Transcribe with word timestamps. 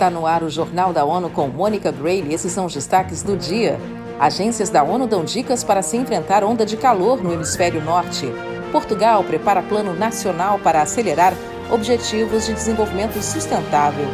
Está 0.00 0.08
no 0.08 0.24
ar 0.24 0.42
o 0.42 0.48
Jornal 0.48 0.94
da 0.94 1.04
ONU 1.04 1.28
com 1.28 1.46
Mônica 1.46 1.92
Grayle. 1.92 2.32
Esses 2.32 2.50
são 2.52 2.64
os 2.64 2.72
destaques 2.72 3.22
do 3.22 3.36
dia. 3.36 3.78
Agências 4.18 4.70
da 4.70 4.82
ONU 4.82 5.06
dão 5.06 5.26
dicas 5.26 5.62
para 5.62 5.82
se 5.82 5.94
enfrentar 5.98 6.42
onda 6.42 6.64
de 6.64 6.74
calor 6.78 7.22
no 7.22 7.30
hemisfério 7.30 7.84
norte. 7.84 8.26
Portugal 8.72 9.22
prepara 9.22 9.60
plano 9.62 9.92
nacional 9.92 10.58
para 10.58 10.80
acelerar 10.80 11.34
objetivos 11.70 12.46
de 12.46 12.54
desenvolvimento 12.54 13.22
sustentável. 13.22 14.06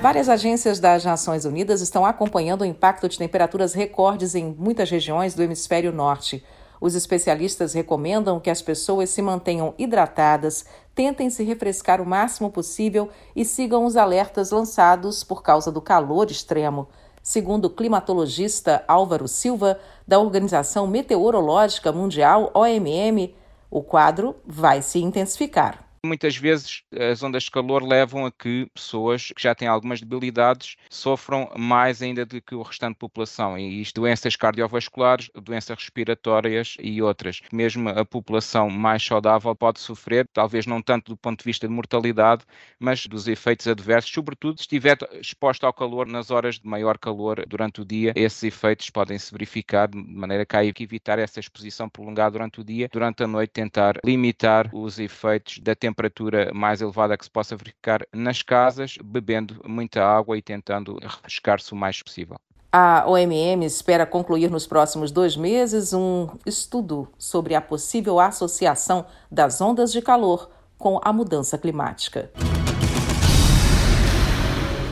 Várias 0.00 0.28
agências 0.28 0.78
das 0.78 1.04
Nações 1.04 1.44
Unidas 1.44 1.80
estão 1.80 2.06
acompanhando 2.06 2.60
o 2.60 2.64
impacto 2.64 3.08
de 3.08 3.18
temperaturas 3.18 3.74
recordes 3.74 4.36
em 4.36 4.54
muitas 4.56 4.88
regiões 4.88 5.34
do 5.34 5.42
hemisfério 5.42 5.90
norte. 5.90 6.44
Os 6.80 6.94
especialistas 6.94 7.74
recomendam 7.74 8.40
que 8.40 8.48
as 8.48 8.62
pessoas 8.62 9.10
se 9.10 9.20
mantenham 9.20 9.74
hidratadas, 9.76 10.64
tentem 10.94 11.28
se 11.28 11.44
refrescar 11.44 12.00
o 12.00 12.06
máximo 12.06 12.50
possível 12.50 13.10
e 13.36 13.44
sigam 13.44 13.84
os 13.84 13.96
alertas 13.96 14.50
lançados 14.50 15.22
por 15.22 15.42
causa 15.42 15.70
do 15.70 15.82
calor 15.82 16.30
extremo. 16.30 16.88
Segundo 17.22 17.66
o 17.66 17.70
climatologista 17.70 18.82
Álvaro 18.88 19.28
Silva, 19.28 19.78
da 20.08 20.18
Organização 20.18 20.86
Meteorológica 20.86 21.92
Mundial, 21.92 22.50
OMM, 22.54 23.34
o 23.70 23.82
quadro 23.82 24.36
vai 24.46 24.80
se 24.80 25.00
intensificar. 25.00 25.89
Muitas 26.02 26.34
vezes 26.34 26.82
as 26.98 27.22
ondas 27.22 27.42
de 27.42 27.50
calor 27.50 27.82
levam 27.82 28.24
a 28.24 28.32
que 28.32 28.66
pessoas 28.72 29.26
que 29.36 29.42
já 29.42 29.54
têm 29.54 29.68
algumas 29.68 30.00
debilidades 30.00 30.76
sofram 30.88 31.52
mais 31.58 32.00
ainda 32.00 32.24
do 32.24 32.40
que 32.40 32.54
o 32.54 32.62
restante 32.62 32.94
da 32.94 33.00
população, 33.00 33.58
e 33.58 33.82
isto 33.82 34.00
doenças 34.00 34.34
cardiovasculares, 34.34 35.30
doenças 35.34 35.76
respiratórias 35.76 36.74
e 36.80 37.02
outras. 37.02 37.42
Mesmo 37.52 37.90
a 37.90 38.02
população 38.02 38.70
mais 38.70 39.04
saudável 39.04 39.54
pode 39.54 39.78
sofrer, 39.78 40.26
talvez 40.32 40.64
não 40.64 40.80
tanto 40.80 41.12
do 41.12 41.18
ponto 41.18 41.40
de 41.40 41.44
vista 41.44 41.68
de 41.68 41.74
mortalidade, 41.74 42.44
mas 42.78 43.06
dos 43.06 43.28
efeitos 43.28 43.68
adversos, 43.68 44.10
sobretudo 44.10 44.56
se 44.56 44.62
estiver 44.62 44.96
exposto 45.20 45.64
ao 45.64 45.72
calor 45.72 46.06
nas 46.06 46.30
horas 46.30 46.58
de 46.58 46.66
maior 46.66 46.96
calor 46.96 47.44
durante 47.46 47.82
o 47.82 47.84
dia, 47.84 48.14
esses 48.16 48.42
efeitos 48.42 48.88
podem 48.88 49.18
se 49.18 49.30
verificar 49.30 49.86
de 49.86 49.98
maneira 49.98 50.46
que 50.46 50.56
há 50.56 50.72
que 50.72 50.82
evitar 50.82 51.18
essa 51.18 51.40
exposição 51.40 51.90
prolongada 51.90 52.30
durante 52.30 52.58
o 52.62 52.64
dia, 52.64 52.88
durante 52.90 53.22
a 53.22 53.26
noite 53.26 53.50
tentar 53.50 53.98
limitar 54.02 54.70
os 54.72 54.98
efeitos 54.98 55.58
da 55.58 55.74
temperatura 55.74 55.89
temperatura 55.90 56.50
mais 56.54 56.80
elevada 56.80 57.16
que 57.16 57.24
se 57.24 57.30
possa 57.30 57.56
verificar 57.56 58.00
nas 58.12 58.42
casas, 58.42 58.96
bebendo 59.02 59.60
muita 59.66 60.02
água 60.02 60.36
e 60.36 60.42
tentando 60.42 60.98
refrescar-se 61.00 61.72
o 61.72 61.76
mais 61.76 62.02
possível. 62.02 62.36
A 62.72 63.04
OMM 63.06 63.64
espera 63.64 64.06
concluir 64.06 64.48
nos 64.48 64.66
próximos 64.66 65.10
dois 65.10 65.36
meses 65.36 65.92
um 65.92 66.28
estudo 66.46 67.08
sobre 67.18 67.54
a 67.54 67.60
possível 67.60 68.20
associação 68.20 69.04
das 69.30 69.60
ondas 69.60 69.90
de 69.90 70.00
calor 70.00 70.48
com 70.78 71.00
a 71.02 71.12
mudança 71.12 71.58
climática. 71.58 72.30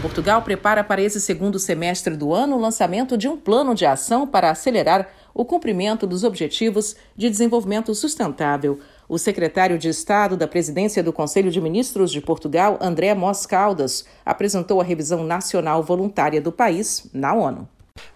Portugal 0.03 0.43
prepara 0.43 0.85
para 0.85 1.03
esse 1.03 1.21
segundo 1.21 1.59
semestre 1.59 2.17
do 2.17 2.33
ano 2.33 2.57
o 2.57 2.61
lançamento 2.61 3.17
de 3.17 3.29
um 3.29 3.37
plano 3.37 3.75
de 3.75 3.85
ação 3.85 4.27
para 4.27 4.51
acelerar 4.51 5.09
o 5.35 5.45
cumprimento 5.45 6.07
dos 6.07 6.25
Objetivos 6.25 6.97
de 7.17 7.29
Desenvolvimento 7.29 7.95
Sustentável. 7.95 8.81
O 9.09 9.17
secretário 9.17 9.79
de 9.79 9.89
Estado 9.89 10.37
da 10.37 10.47
Presidência 10.47 11.03
do 11.03 11.15
Conselho 11.15 11.51
de 11.51 11.59
Ministros 11.63 12.11
de 12.11 12.21
Portugal, 12.21 12.79
André 12.79 13.15
Mos 13.15 13.47
Caldas, 13.47 14.05
apresentou 14.23 14.83
a 14.83 14.85
revisão 14.85 15.25
nacional 15.25 15.83
voluntária 15.83 16.43
do 16.43 16.53
país 16.53 17.09
na 17.15 17.33
ONU 17.33 17.67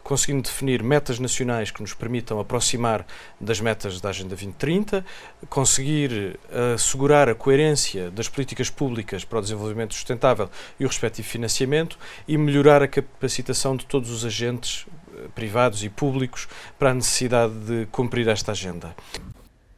conseguindo 0.05 0.43
definir 0.43 0.83
metas 0.83 1.19
nacionais 1.19 1.71
que 1.71 1.81
nos 1.81 1.95
permitam 1.95 2.39
aproximar 2.39 3.07
das 3.41 3.61
metas 3.61 4.01
da 4.01 4.11
Agenda 4.11 4.31
2030, 4.31 5.05
conseguir 5.49 6.39
eh, 6.51 6.75
assegurar 6.75 7.29
a 7.29 7.35
coerência 7.35 8.11
das 8.11 8.29
políticas 8.29 8.71
públicas 8.71 9.25
para 9.25 9.39
o 9.39 9.43
desenvolvimento 9.43 9.95
sustentável 9.95 10.49
e 10.79 10.85
o 10.85 10.89
respectivo 10.89 11.27
financiamento 11.27 11.99
e 12.29 12.37
melhorar 12.37 12.83
a 12.83 12.89
capacitação 12.89 13.77
de 13.77 13.87
todos 13.87 14.11
os 14.11 14.25
agentes 14.25 14.87
eh, 15.17 15.29
privados 15.35 15.83
e 15.83 15.89
públicos 15.89 16.47
para 16.79 16.91
a 16.91 16.95
necessidade 16.95 17.55
de 17.55 17.87
cumprir 17.87 18.29
esta 18.29 18.53
agenda. 18.53 18.95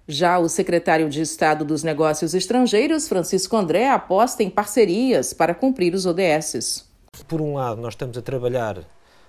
Já 0.07 0.39
o 0.39 0.51
secretário 0.51 1.09
de 1.09 1.23
Estado 1.23 1.65
dos 1.65 1.83
Negócios 1.83 2.35
Estrangeiros, 2.35 3.09
Francisco 3.09 3.57
André, 3.57 3.89
aposta 3.89 4.43
em 4.43 4.51
parcerias 4.51 5.33
para 5.33 5.55
cumprir 5.55 5.95
os 5.95 6.05
ODSs. 6.05 6.85
Por 7.27 7.41
um 7.41 7.55
lado, 7.55 7.81
nós 7.81 7.95
estamos 7.95 8.19
a 8.19 8.21
trabalhar 8.21 8.85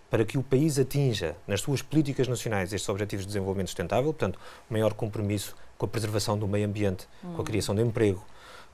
para 0.10 0.26
que 0.26 0.38
o 0.38 0.44
país 0.44 0.78
atinja, 0.78 1.38
nas 1.48 1.62
suas 1.62 1.82
políticas 1.82 2.28
nacionais, 2.28 2.74
estes 2.74 2.90
Objetivos 2.90 3.26
de 3.26 3.30
Desenvolvimento 3.30 3.68
Sustentável, 3.68 4.12
portanto, 4.12 4.38
maior 4.70 4.94
compromisso 4.94 5.56
com 5.78 5.86
a 5.86 5.90
preservação 5.90 6.38
do 6.38 6.46
meio 6.46 6.68
ambiente, 6.68 7.08
hum. 7.24 7.36
com 7.36 7.42
a 7.42 7.46
criação 7.46 7.74
de 7.74 7.82
emprego, 7.82 8.22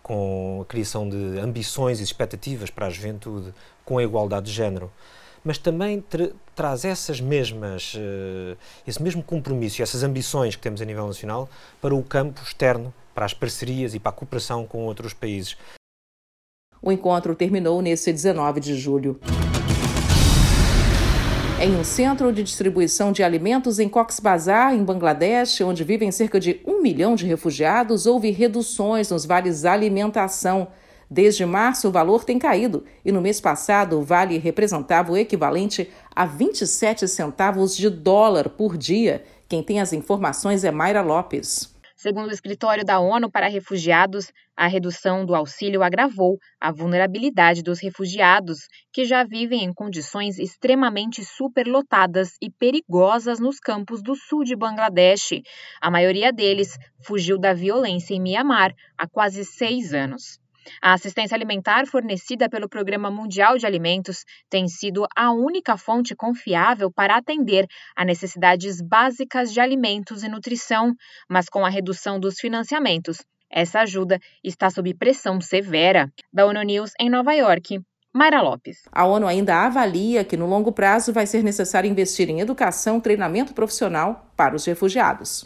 com 0.02 0.62
a 0.64 0.66
criação 0.66 1.08
de 1.08 1.38
ambições 1.38 2.00
e 2.00 2.04
expectativas 2.04 2.72
para 2.72 2.88
a 2.88 2.90
juventude, 2.90 3.54
com 3.86 4.00
a 4.00 4.04
igualdade 4.04 4.48
de 4.48 4.54
género 4.54 4.92
mas 5.44 5.58
também 5.58 6.02
tra 6.02 6.30
traz 6.56 6.86
essas 6.86 7.20
mesmas, 7.20 7.96
uh, 7.96 8.58
esse 8.86 9.02
mesmo 9.02 9.24
compromisso 9.24 9.82
e 9.82 9.84
essas 9.84 10.04
ambições 10.04 10.56
que 10.56 10.62
temos 10.62 10.82
a 10.82 10.86
nível 10.86 11.08
nacional 11.08 11.50
para 11.82 11.96
o 11.96 12.04
campo 12.04 12.42
externo, 12.44 12.94
para 13.16 13.26
as 13.26 13.34
parcerias 13.34 13.96
e 13.96 14.00
para 14.00 14.12
a 14.12 14.14
cooperação 14.14 14.68
com 14.68 14.86
outros 14.86 15.14
países. 15.14 15.58
O 16.82 16.92
encontro 16.92 17.36
terminou 17.36 17.82
nesse 17.82 18.12
19 18.12 18.60
de 18.60 18.76
julho. 18.76 19.20
Em 21.60 21.76
um 21.76 21.84
centro 21.84 22.34
de 22.34 22.42
distribuição 22.42 23.12
de 23.12 23.22
alimentos 23.22 23.78
em 23.78 23.88
Cox's 23.88 24.20
Bazar, 24.20 24.74
em 24.74 24.84
Bangladesh, 24.84 25.62
onde 25.62 25.84
vivem 25.84 26.12
cerca 26.12 26.40
de 26.40 26.60
um 26.66 26.82
milhão 26.82 27.14
de 27.14 27.28
refugiados, 27.28 28.08
houve 28.08 28.32
reduções 28.32 29.12
nos 29.12 29.26
vales 29.26 29.64
alimentação 29.64 30.70
Desde 31.14 31.46
março, 31.46 31.90
o 31.90 31.92
valor 31.92 32.24
tem 32.24 32.40
caído 32.40 32.86
e 33.04 33.12
no 33.12 33.20
mês 33.20 33.42
passado 33.42 34.00
o 34.00 34.02
vale 34.02 34.38
representava 34.38 35.12
o 35.12 35.18
equivalente 35.18 35.92
a 36.16 36.26
27 36.26 37.06
centavos 37.06 37.76
de 37.76 37.90
dólar 37.90 38.48
por 38.48 38.78
dia. 38.78 39.22
Quem 39.50 39.62
tem 39.62 39.82
as 39.82 39.92
informações 39.92 40.64
é 40.64 40.72
Mayra 40.72 41.02
Lopes. 41.02 41.76
Segundo 41.98 42.30
o 42.30 42.34
escritório 42.34 42.86
da 42.86 43.02
ONU 43.02 43.30
para 43.30 43.50
Refugiados, 43.50 44.32
a 44.56 44.68
redução 44.68 45.26
do 45.26 45.36
auxílio 45.36 45.84
agravou 45.84 46.38
a 46.62 46.72
vulnerabilidade 46.72 47.62
dos 47.62 47.82
refugiados, 47.82 48.60
que 48.94 49.04
já 49.04 49.26
vivem 49.26 49.66
em 49.66 49.74
condições 49.74 50.40
extremamente 50.40 51.26
superlotadas 51.26 52.38
e 52.42 52.50
perigosas 52.50 53.38
nos 53.38 53.60
campos 53.60 54.02
do 54.02 54.16
sul 54.16 54.46
de 54.46 54.56
Bangladesh. 54.56 55.42
A 55.82 55.92
maioria 55.92 56.32
deles 56.32 56.78
fugiu 57.02 57.38
da 57.38 57.54
violência 57.54 58.14
em 58.14 58.22
Mianmar 58.22 58.74
há 58.98 59.06
quase 59.06 59.44
seis 59.44 59.94
anos. 59.94 60.40
A 60.82 60.94
assistência 60.94 61.36
alimentar 61.36 61.86
fornecida 61.86 62.50
pelo 62.50 62.70
Programa 62.70 63.10
Mundial 63.10 63.58
de 63.58 63.66
Alimentos 63.66 64.24
tem 64.50 64.68
sido 64.68 65.06
a 65.16 65.32
única 65.32 65.78
fonte 65.78 66.16
confiável 66.16 66.92
para 66.92 67.18
atender 67.18 67.66
a 67.96 68.06
necessidades 68.06 68.82
básicas 68.82 69.54
de 69.54 69.60
alimentos 69.60 70.24
e 70.24 70.30
nutrição, 70.30 70.94
mas 71.30 71.50
com 71.50 71.66
a 71.66 71.70
redução 71.70 72.20
dos 72.20 72.40
financiamentos, 72.40 73.18
essa 73.52 73.82
ajuda 73.82 74.18
está 74.44 74.70
sob 74.70 74.94
pressão 74.94 75.42
severa. 75.42 76.10
Da 76.32 76.46
ONU 76.46 76.62
News 76.64 76.92
em 77.00 77.10
Nova 77.10 77.34
York, 77.34 77.82
Mayra 78.14 78.42
Lopes. 78.42 78.84
A 78.92 79.06
ONU 79.06 79.28
ainda 79.28 79.66
avalia 79.66 80.24
que 80.24 80.38
no 80.38 80.46
longo 80.46 80.72
prazo 80.72 81.12
vai 81.12 81.26
ser 81.26 81.44
necessário 81.44 81.90
investir 81.90 82.30
em 82.30 82.40
educação, 82.40 83.00
treinamento 83.00 83.54
profissional 83.54 84.32
para 84.36 84.56
os 84.56 84.66
refugiados. 84.66 85.46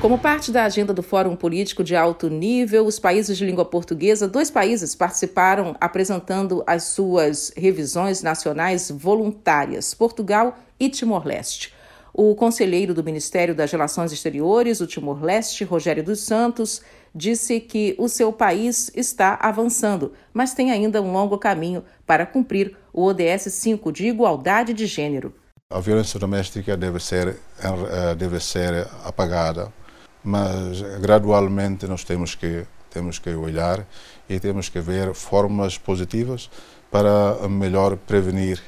Como 0.00 0.18
parte 0.18 0.52
da 0.52 0.64
agenda 0.64 0.92
do 0.92 1.02
Fórum 1.02 1.34
Político 1.34 1.82
de 1.82 1.96
Alto 1.96 2.28
Nível, 2.28 2.86
os 2.86 2.98
países 2.98 3.38
de 3.38 3.46
língua 3.46 3.64
portuguesa, 3.64 4.28
dois 4.28 4.50
países 4.50 4.94
participaram 4.94 5.74
apresentando 5.80 6.62
as 6.66 6.84
suas 6.84 7.50
revisões 7.56 8.22
nacionais 8.22 8.90
voluntárias: 8.90 9.94
Portugal 9.94 10.58
e 10.78 10.90
Timor-Leste. 10.90 11.72
O 12.12 12.34
conselheiro 12.34 12.92
do 12.92 13.02
Ministério 13.02 13.54
das 13.54 13.72
Relações 13.72 14.12
Exteriores, 14.12 14.78
do 14.78 14.86
Timor-Leste, 14.86 15.64
Rogério 15.64 16.04
dos 16.04 16.20
Santos, 16.20 16.82
disse 17.14 17.58
que 17.58 17.94
o 17.98 18.06
seu 18.06 18.30
país 18.30 18.90
está 18.94 19.38
avançando, 19.40 20.12
mas 20.32 20.52
tem 20.52 20.70
ainda 20.70 21.00
um 21.00 21.10
longo 21.10 21.38
caminho 21.38 21.82
para 22.06 22.26
cumprir 22.26 22.76
o 22.92 23.02
ODS 23.02 23.44
5 23.50 23.90
de 23.92 24.08
igualdade 24.08 24.74
de 24.74 24.86
gênero. 24.86 25.34
A 25.70 25.80
violência 25.80 26.20
doméstica 26.20 26.76
deve 26.76 27.00
ser, 27.00 27.38
eh, 27.62 28.14
deve 28.14 28.38
ser 28.38 28.86
apagada 29.02 29.72
mas 30.26 30.82
gradualmente 31.00 31.86
nós 31.86 32.02
temos 32.02 32.34
que 32.34 32.66
temos 32.90 33.18
que 33.18 33.30
olhar 33.30 33.86
e 34.28 34.40
temos 34.40 34.68
que 34.68 34.80
ver 34.80 35.14
formas 35.14 35.76
positivas 35.76 36.50
para 36.90 37.46
melhor 37.46 37.96
prevenir, 37.96 38.58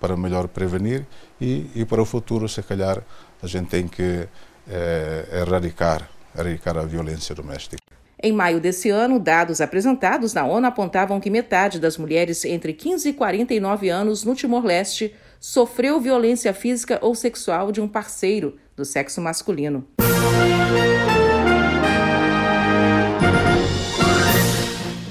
para 0.00 0.16
melhor 0.16 0.46
prevenir 0.46 1.04
e, 1.40 1.68
e 1.74 1.84
para 1.84 2.00
o 2.00 2.04
futuro, 2.04 2.48
se 2.48 2.62
calhar, 2.62 3.02
a 3.42 3.46
gente 3.46 3.68
tem 3.68 3.88
que 3.88 4.28
é, 4.70 5.42
erradicar, 5.42 6.08
erradicar 6.32 6.78
a 6.78 6.82
violência 6.82 7.34
doméstica. 7.34 7.82
Em 8.22 8.32
maio 8.32 8.60
desse 8.60 8.88
ano, 8.88 9.18
dados 9.18 9.60
apresentados 9.60 10.32
na 10.32 10.46
ONU 10.46 10.66
apontavam 10.66 11.20
que 11.20 11.28
metade 11.28 11.80
das 11.80 11.98
mulheres 11.98 12.44
entre 12.44 12.72
15 12.72 13.08
e 13.08 13.12
49 13.12 13.88
anos 13.88 14.24
no 14.24 14.34
Timor-Leste 14.34 15.12
sofreu 15.40 16.00
violência 16.00 16.54
física 16.54 16.98
ou 17.02 17.14
sexual 17.14 17.70
de 17.70 17.80
um 17.80 17.88
parceiro 17.88 18.56
do 18.74 18.84
sexo 18.84 19.20
masculino. 19.20 19.86